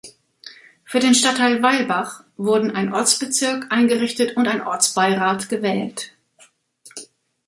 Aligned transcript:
Für 0.83 0.99
den 0.99 1.13
Stadtteil 1.13 1.61
Weilbach 1.61 2.23
wurden 2.35 2.71
ein 2.75 2.91
Ortsbezirk 2.91 3.67
eingerichtet 3.71 4.35
und 4.35 4.47
ein 4.47 4.63
Ortsbeirat 4.65 5.47
gewählt. 5.47 6.15